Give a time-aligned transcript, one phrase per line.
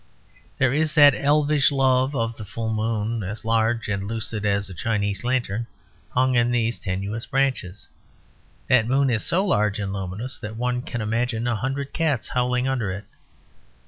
[0.57, 4.73] There is that elvish love of the full moon, as large and lucid as a
[4.73, 5.67] Chinese lantern,
[6.09, 7.87] hung in these tenuous branches.
[8.67, 12.67] That moon is so large and luminous that one can imagine a hundred cats howling
[12.67, 13.05] under it.